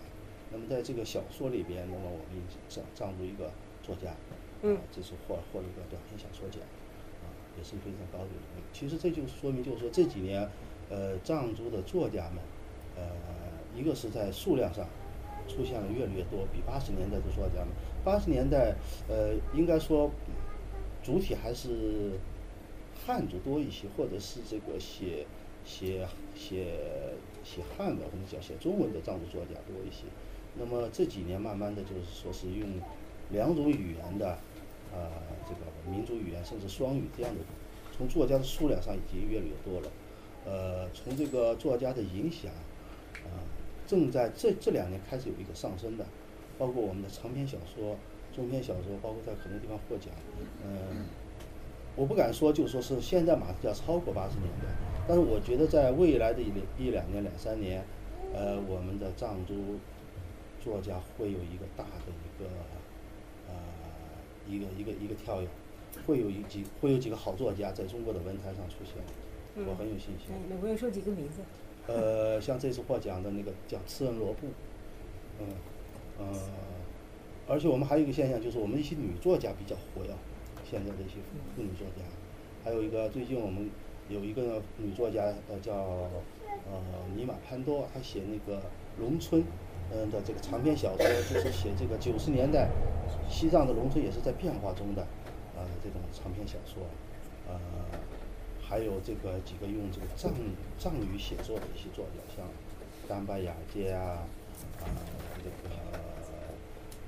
[0.50, 3.50] 那么在这个小说里边，那么我们藏藏族一个
[3.82, 4.14] 作家，
[4.60, 6.60] 嗯啊，这是获获了一个短篇小说奖，
[7.24, 8.62] 啊，也是非常高的荣誉。
[8.74, 10.46] 其实这就说明，就是说这几年，
[10.92, 12.44] 呃，藏族的作家们，
[12.96, 13.02] 呃，
[13.74, 14.86] 一个是在数量上
[15.48, 17.68] 出现了越来越多，比八十年代的作家们，
[18.04, 18.74] 八十年代，
[19.08, 20.10] 呃，应该说
[21.02, 22.20] 主体还是
[23.06, 25.24] 汉族多一些，或者是这个写
[25.64, 26.76] 写写
[27.42, 30.04] 写汉文或者叫写中文的藏族作家多一些。
[30.54, 32.68] 那么这几年慢慢的就是说是用
[33.30, 34.36] 两种语言的，
[34.92, 35.08] 呃，
[35.48, 37.40] 这个民族语言甚至双语这样的，
[37.96, 39.90] 从作家的数量上已经越来越多了。
[40.44, 42.50] 呃，从这个作家的影响，
[43.24, 43.38] 啊、
[43.86, 46.04] 正在这这两年开始有一个上升的，
[46.58, 47.96] 包括我们的长篇小说、
[48.34, 50.12] 中篇小说，包括在很多地方获奖，
[50.64, 51.06] 嗯、
[51.94, 54.66] 我不敢说，就说是现在马上就要超过八十年代，
[55.06, 57.84] 但是我觉得在未来的一两一两年、两三年，
[58.34, 59.54] 呃，我们的藏族
[60.60, 62.48] 作家会有一个大的一个
[63.48, 63.54] 呃
[64.48, 65.48] 一个一个一个跳跃，
[66.06, 69.02] 会有一几会有几个好作家在中国的文坛上出现，
[69.56, 70.76] 我很有信心。
[70.76, 71.42] 说几个名字？
[71.88, 74.46] 呃，像这次获奖的那个叫次恩罗布，
[75.40, 75.46] 嗯，
[76.18, 76.26] 呃，
[77.48, 80.10] 而且我们还有一个现象，就是我们一些女作家比较活跃，
[80.64, 82.04] 现在的一些妇妇女作家，
[82.64, 83.68] 还有一个最近我们
[84.08, 86.80] 有一个女作家，呃，叫呃
[87.16, 88.62] 尼玛潘多，她写那个
[89.00, 89.42] 农村，
[89.90, 92.70] 嗯、的这个长篇小说，就是写这个九十年代
[93.28, 95.04] 西藏的农村也是在变化中的，
[95.56, 96.84] 呃，这种长篇小说，
[97.48, 97.58] 呃。
[98.72, 100.32] 还有这个几个用这个藏
[100.78, 102.46] 藏语写作的一些作家，像
[103.06, 104.24] 丹巴雅杰啊，
[104.80, 104.88] 啊、
[105.44, 105.76] 这个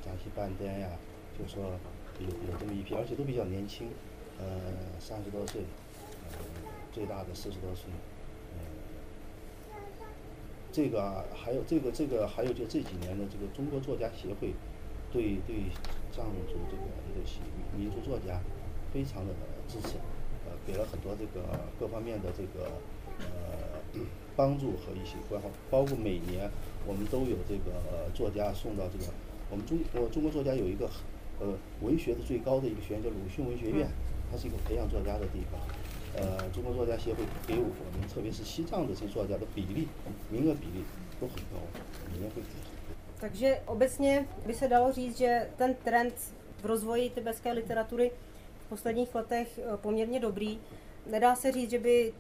[0.05, 0.91] 扎西半颠呀，
[1.39, 1.65] 就说
[2.21, 3.89] 有有这么一批，而且都比较年轻，
[4.39, 4.45] 呃，
[5.01, 5.63] 三十多岁，
[6.29, 6.37] 呃，
[6.93, 7.85] 最大的四十多岁，
[8.53, 8.61] 呃，
[10.71, 14.53] 这个还有这个这个还有就这几年的这个中国作家协会，
[15.11, 15.65] 对对
[16.13, 16.83] 藏族这个
[17.15, 17.41] 这些
[17.75, 18.39] 民族作家
[18.93, 19.33] 非常的
[19.67, 19.97] 支持。
[20.65, 21.47] 呃，给了很多这个
[21.79, 22.67] 各方面的这个
[23.21, 24.01] 呃
[24.37, 26.51] 帮助和一些关怀，包括每年
[26.87, 29.13] 我们都有这个作家送到这个
[29.51, 30.89] 我们中我中国作家有一个
[31.41, 33.89] 呃文学的最高的一个学院叫鲁迅文学院，
[34.31, 35.61] 它是一个培养作家的地方。
[36.17, 37.67] 呃，中国作家协会给我
[37.99, 39.89] 们，特别是西藏的这些作家的比例，
[40.31, 40.85] 名额比例
[41.21, 41.59] 都很高，
[42.13, 42.49] 每年会给。
[43.21, 46.13] Takže obecně by se dalo říct, že ten trend
[46.63, 48.11] v rozvoji tibetské literatury
[48.75, 50.61] posledních letech eh, poměrně dobrý.
[51.07, 52.13] Nedá se říct, že by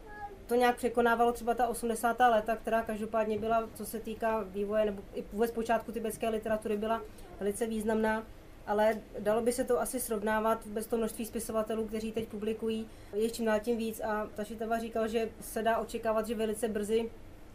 [0.46, 2.16] to nějak překonávalo třeba ta 80.
[2.20, 7.02] léta, která každopádně byla, co se týká vývoje, nebo i vůbec počátku tibetské literatury byla
[7.40, 8.26] velice významná,
[8.66, 13.30] ale dalo by se to asi srovnávat bez toho množství spisovatelů, kteří teď publikují, je
[13.30, 17.10] čím dál tím víc a Tašitava říkal, že se dá očekávat, že velice brzy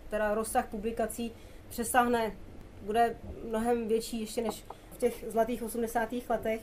[0.10, 1.32] teda rozsah publikací
[1.70, 2.36] přesáhne
[2.82, 6.10] bude mnohem větší ještě než v těch zlatých 80.
[6.30, 6.62] letech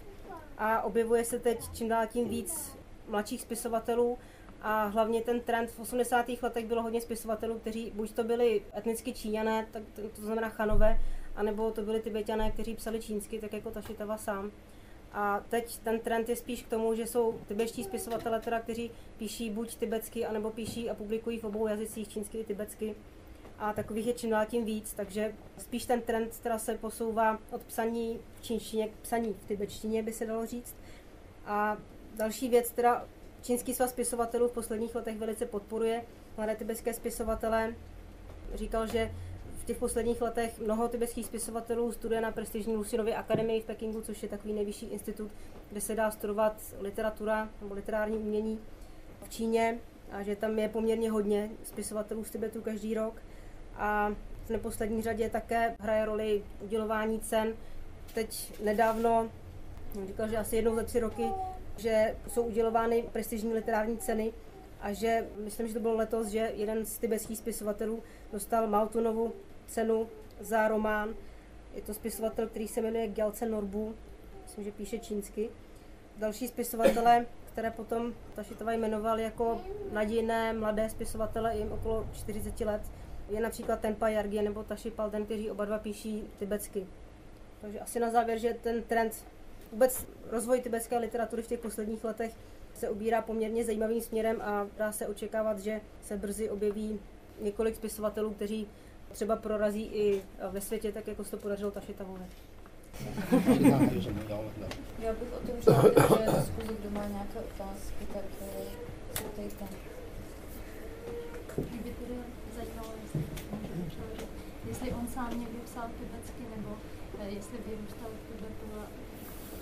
[0.58, 2.76] a objevuje se teď čím dál tím víc
[3.08, 4.18] mladších spisovatelů
[4.62, 6.26] a hlavně ten trend v 80.
[6.42, 11.00] letech bylo hodně spisovatelů, kteří buď to byli etnicky Číňané, tak to, to znamená Chanové,
[11.36, 14.50] anebo to byli Tibetané, kteří psali čínsky, tak jako Tašitava sám.
[15.12, 19.50] A teď ten trend je spíš k tomu, že jsou tibetští spisovatelé, teda, kteří píší
[19.50, 22.94] buď tibetsky, anebo píší a publikují v obou jazycích, čínsky i tibetsky
[23.58, 27.62] a takových je čím dál tím víc, takže spíš ten trend teda se posouvá od
[27.62, 30.74] psaní v čínštině k psaní v tibetštině, by se dalo říct.
[31.46, 31.76] A
[32.16, 33.06] další věc, teda
[33.46, 36.04] Čínský svaz spisovatelů v posledních letech velice podporuje
[36.36, 37.74] mladé tibetské spisovatele.
[38.54, 39.12] Říkal, že
[39.62, 44.22] v těch posledních letech mnoho tibetských spisovatelů studuje na prestižní Lucinově akademii v Pekingu, což
[44.22, 45.30] je takový nejvyšší institut,
[45.68, 48.60] kde se dá studovat literatura nebo literární umění
[49.22, 49.78] v Číně
[50.12, 53.22] a že tam je poměrně hodně spisovatelů z Tibetu každý rok
[53.78, 54.10] a
[54.46, 57.54] v neposlední řadě také hraje roli udělování cen.
[58.14, 59.28] Teď nedávno,
[60.06, 61.28] říkal, že asi jednou za tři roky,
[61.76, 64.32] že jsou udělovány prestižní literární ceny
[64.80, 69.32] a že, myslím, že to bylo letos, že jeden z tibetských spisovatelů dostal Maltunovu
[69.66, 70.08] cenu
[70.40, 71.14] za román.
[71.74, 73.94] Je to spisovatel, který se jmenuje Gyaltsen Norbu,
[74.42, 75.50] myslím, že píše čínsky.
[76.18, 79.60] Další spisovatelé, které potom Tašitova jmenoval jako
[79.92, 82.82] nadějné mladé spisovatele, jim okolo 40 let,
[83.28, 86.86] je například Tempa Jargie nebo Taši Palden, kteří oba dva píší tibetsky.
[87.60, 89.24] Takže asi na závěr, že ten trend,
[89.72, 92.34] vůbec rozvoj tibetské literatury v těch posledních letech
[92.74, 97.00] se ubírá poměrně zajímavým směrem a dá se očekávat, že se brzy objeví
[97.40, 98.68] několik spisovatelů, kteří
[99.12, 102.26] třeba prorazí i ve světě, tak jako se to podařilo Taši Tahové.
[104.98, 109.64] Já bych otevřela, že zkuzi, kdo má nějaké otázky, tak eh, se ptejte.
[111.84, 112.35] Děkuji.
[114.68, 116.76] Jestli on sám někdy psal tibetsky, nebo
[117.20, 118.86] eh, jestli vyrůstal v Tibetu a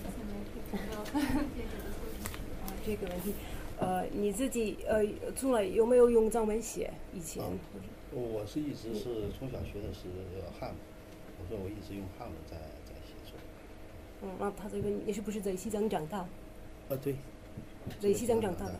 [0.01, 2.35] vlastně jak to bylo, jak je to složité.
[2.65, 3.33] 啊，这个问题，
[3.79, 5.03] 呃，你自己呃，
[5.35, 6.91] 从来有没有用藏文写？
[7.13, 7.59] 以前、嗯
[8.11, 10.07] 我是一直是从小学的是
[10.57, 10.77] 汉文，
[11.37, 13.37] 我说我一直用汉文在在写作。
[14.23, 16.19] 嗯，那他这个你是不是在西藏长大？
[16.89, 17.15] 啊，对。
[17.99, 18.75] 在西藏长大的。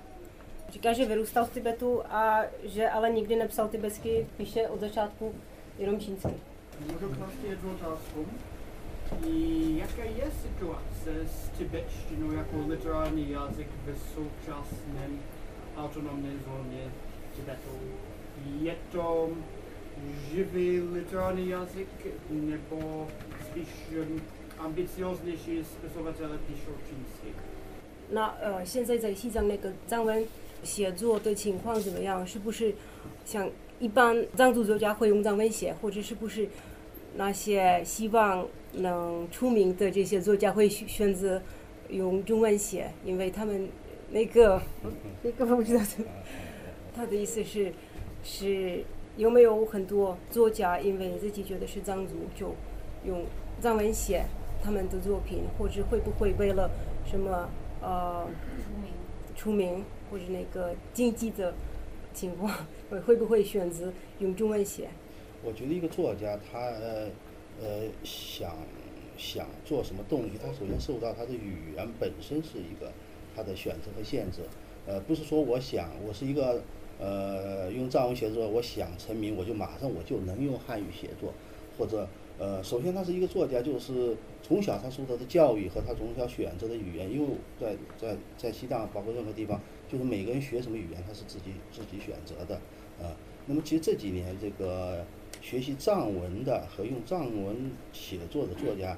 [0.71, 5.35] Říká, že vyrůstal v Tibetu a že ale nikdy nepsal tibetsky, píše od začátku
[5.79, 7.09] jako to
[22.29, 23.07] nebo
[23.49, 24.21] spíš um,
[24.59, 27.33] ambicioznější spisovatelé píšou čínsky?
[28.11, 30.23] 那呃，现在在西藏那个藏文
[30.63, 32.25] 写作的情况怎么样？
[32.25, 32.75] 是不是
[33.25, 36.47] 像一般藏族作家会用藏文写，或者是不是
[37.15, 41.41] 那些希望能出名的这些作家会选选择
[41.89, 42.91] 用中文写？
[43.03, 43.67] 因为他们
[44.11, 44.61] 那个
[45.21, 45.83] 那个我不知道
[46.95, 47.73] 他的意思是
[48.23, 48.83] 是
[49.17, 52.55] 有没有很多作家因为自己觉得是藏族就
[53.05, 53.23] 用
[53.61, 54.23] 藏文写
[54.63, 56.69] 他们的作品，或者会不会为了
[57.05, 57.49] 什么？
[57.81, 58.25] 呃，
[58.63, 58.91] 出名。
[59.35, 61.53] 出名或者那个经济的
[62.15, 62.51] 情况，
[62.89, 64.87] 会会不会选择用中文写？
[65.43, 67.09] 我觉得一个作家他呃
[67.61, 68.55] 呃想
[69.17, 72.91] 想做什么东西，他首先受到他的语言本身是一个
[73.35, 74.41] 他的选择和限制。
[74.87, 76.63] 呃，不是说我想我是一个
[76.99, 81.33] 呃用藏文写作，我想成名，我就马上我就能用汉语写作，
[81.77, 92.55] 或者呃，首先他是一个作家，就是从小他受到的教育和他从小选择的语言，因为在在在西藏，包括任何地方，就是每个人学什么语言，他是自己自己选择的，
[93.01, 95.05] 啊、那么其实这几年这个
[95.41, 98.97] 学习藏文的和用藏文写作的作家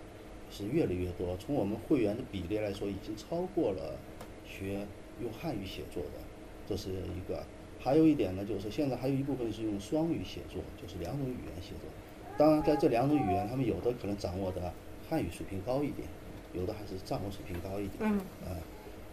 [0.49, 3.97] 是越来越多，从我们会员的比例来说，已经超过了
[4.45, 4.85] 学
[5.21, 6.19] 用汉语写作的。
[6.67, 7.43] 这是一个。
[7.79, 11.87] 还有一点呢，就是现在还有一部分是用双语写作，就是两种语言写作。
[12.35, 14.73] 当然，在这两种语言，他们有的可能掌握的
[15.07, 16.07] 汉语水平高一点，
[16.53, 17.99] 有的还是藏文水平高一点。
[17.99, 18.17] 嗯。
[18.43, 18.57] 啊，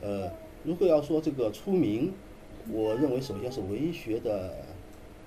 [0.01, 0.33] 呃，
[0.65, 2.13] 如果要说这个出名，
[2.71, 4.65] 我认为首先是文学的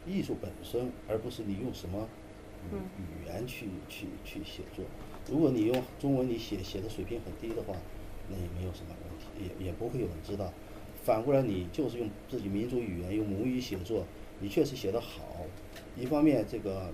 [0.07, 2.09] 艺术本身，而不是你用什么
[2.71, 4.83] 语言去去去写作。
[5.29, 7.75] 如果你用中文你写写的水平很低的话，
[8.29, 10.51] 那也没有什么问题，也也不会有人知道。
[11.03, 14.05] 反过来，你就是用自己民族语言用母语写作，
[14.39, 15.45] 你确实写得好。
[15.95, 16.91] 一方面，这个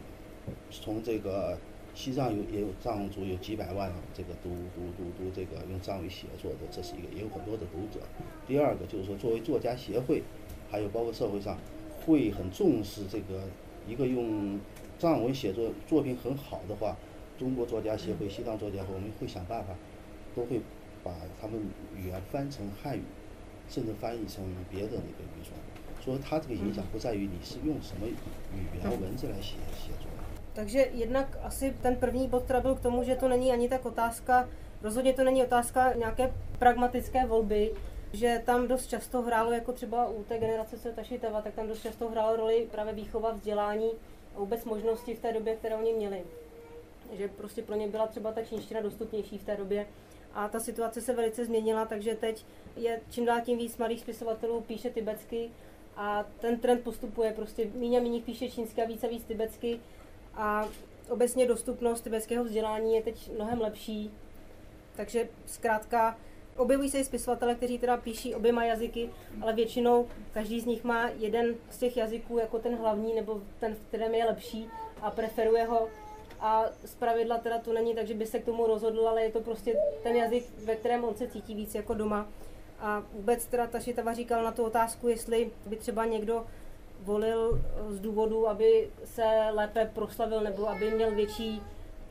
[0.70, 1.58] 从这个
[1.96, 8.04] 西藏有也有藏族有几百万这个读读读读这个用藏语写作的，这是一个也有很多的读者。
[8.48, 10.24] 第二个就是说，作为作家协会，
[10.70, 11.58] 还有包括社会上，
[12.06, 13.44] 会很重视这个
[13.88, 14.60] 一个用
[14.98, 16.98] 藏文写作作品很好的话，
[17.38, 19.76] 中国作家协会、西藏作家协会，我们会想办法，
[20.36, 20.60] 都会
[21.04, 21.60] 把他们
[21.96, 23.02] 语言翻成汉语。
[23.70, 25.54] 甚至翻译成别的那个语种，
[26.04, 30.12] 所以它这个影响不在于你是用什么语言文字来写写作。
[30.54, 34.50] Takže jednak asi ten první bod teda byl k tomu, že to není ani tak otázka,
[34.82, 37.74] rozhodně to není otázka nějaké pragmatické volby,
[38.14, 41.68] že tam dost často hrálo, jako třeba u té generace, co je Tašitava, tak tam
[41.68, 43.92] dost často hrálo roli právě výchova, vzdělání
[44.36, 46.24] a vůbec možnosti v té době, které oni měli.
[47.12, 49.88] Že prostě pro ně byla třeba ta čínština dostupnější v té době
[50.34, 54.62] a ta situace se velice změnila, takže teď je čím dál tím víc mladých spisovatelů
[54.62, 55.50] píše tibetsky
[55.96, 59.80] a ten trend postupuje, prostě méně a méně píše čínsky a více a víc tibetsky
[60.36, 60.68] a
[61.10, 64.14] obecně dostupnost tibetského vzdělání je teď mnohem lepší,
[64.96, 66.18] takže zkrátka
[66.58, 69.10] objevují se i spisovatele, kteří teda píší oběma jazyky,
[69.42, 73.76] ale většinou každý z nich má jeden z těch jazyků jako ten hlavní nebo ten,
[73.76, 74.70] v kterém je lepší
[75.02, 75.88] a preferuje ho
[76.40, 79.32] a z pravidla teda to není tak, že by se k tomu rozhodl, ale je
[79.32, 82.28] to prostě ten jazyk, ve kterém on se cítí víc jako doma.
[82.80, 86.46] A vůbec teda Tašitava říkal na tu otázku, jestli by třeba někdo
[87.04, 91.62] volil z důvodu, aby se lépe proslavil nebo aby měl větší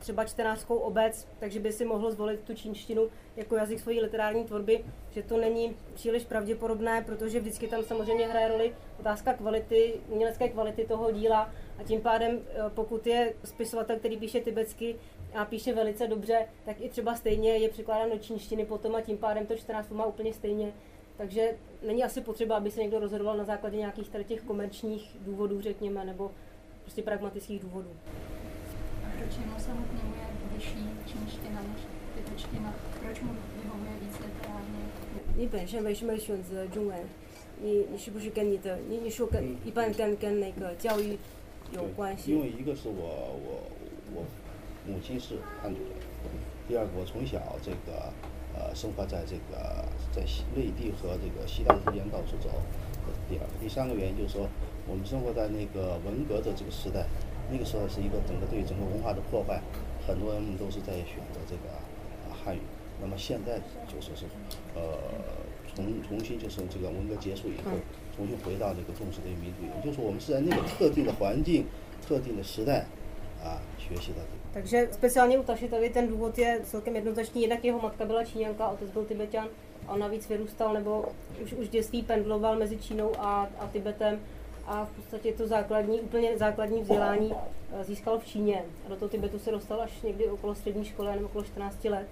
[0.03, 4.85] třeba čtenářskou obec, takže by si mohl zvolit tu čínštinu jako jazyk svojí literární tvorby,
[5.11, 10.85] že to není příliš pravděpodobné, protože vždycky tam samozřejmě hraje roli otázka kvality, umělecké kvality
[10.85, 14.95] toho díla a tím pádem, eh, pokud je spisovatel, který píše tibetsky
[15.33, 19.17] a píše velice dobře, tak i třeba stejně je překládán do čínštiny potom a tím
[19.17, 20.73] pádem to čtenářstvo má úplně stejně.
[21.16, 25.60] Takže není asi potřeba, aby se někdo rozhodoval na základě nějakých tady těch komerčních důvodů,
[25.60, 26.30] řekněme, nebo
[26.82, 27.90] prostě pragmatických důvodů.
[29.04, 31.82] A proč jenom samotnému je vyšší čínština než
[32.14, 32.74] tibetština?
[33.04, 34.78] Proč mu vyhovuje víc literárně?
[35.36, 36.98] 你本身为什么选择中文？
[37.60, 41.18] 你你是不是跟你的你你说跟一般跟跟那个教育
[41.72, 42.32] 有关系？
[42.32, 42.94] 因为一个是我
[43.46, 43.62] 我
[44.14, 44.24] 我
[44.86, 45.92] 母亲是汉族人，
[46.68, 48.12] 第二个我从小这个
[48.53, 52.49] 呃生活在这个在西内地和这个西藏之间到处走，
[53.29, 54.47] 第二第三个原因就是说
[54.87, 57.05] 我们生活在那个文革的这个时代，
[57.51, 59.61] 那个时候是一个整个对整个文化的破坏，
[60.05, 61.73] 很多人都是在选择这个
[62.31, 62.61] 汉语。
[63.01, 64.25] 那么现在就说是
[64.75, 64.97] 呃
[65.75, 67.71] 重重新就是这个文革结束以后，
[68.15, 71.65] 重新回到这个重视这个民族语言，就是我们是在那个特定的环境、
[72.05, 72.85] 特定的时代
[73.43, 74.42] 啊学习的这个。
[74.53, 77.41] Takže speciálně u Tašitavy ten důvod je celkem jednoznačný.
[77.41, 79.47] Jednak jeho matka byla Číňanka, otec byl Tibetan
[79.87, 81.05] a on navíc vyrůstal nebo
[81.43, 84.19] už, už dětství pendloval mezi Čínou a, a Tibetem
[84.65, 88.63] a v podstatě to základní, úplně základní vzdělání eh, získal v Číně.
[88.85, 92.07] A do toho Tibetu se dostal až někdy okolo střední školy, nebo okolo 14 let.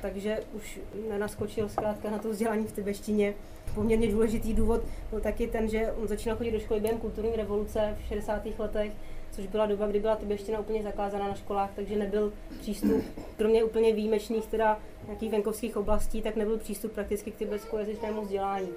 [0.00, 3.34] Takže už nenaskočil zkrátka na to vzdělání v tibeštině.
[3.74, 7.96] Poměrně důležitý důvod byl taky ten, že on začínal chodit do školy během kulturní revoluce
[8.04, 8.42] v 60.
[8.58, 8.92] letech,
[9.32, 13.04] což byla doba, kdy byla tibeština úplně zakázána na školách, takže nebyl přístup,
[13.36, 18.68] kromě úplně výjimečných teda nějakých venkovských oblastí, tak nebyl přístup prakticky k tibetsko-jazyčnému vzdělání.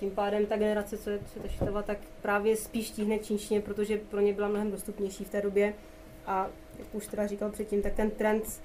[0.00, 4.32] Tím pádem ta generace, co je Šitava, tak právě spíš tíhne čínštině, protože pro ně
[4.32, 5.74] byla mnohem dostupnější v té době.
[6.26, 6.46] A
[6.78, 8.62] jak už teda říkal předtím, tak ten trend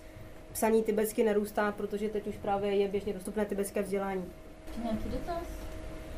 [0.53, 4.25] psaní tibetsky narůstá, protože teď už právě je běžně dostupné tibetské vzdělání.
[4.83, 5.43] Nějaký dotaz?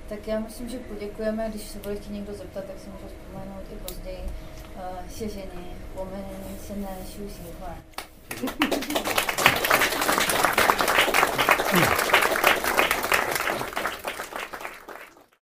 [0.09, 3.63] Tak já myslím, že poděkujeme, když se bude chtít někdo zeptat, tak si můžu vzpomenout
[3.73, 4.19] i později.
[4.75, 5.49] 呃谢谢您
[5.95, 6.13] 我们
[6.65, 7.75] 现在休息一会儿。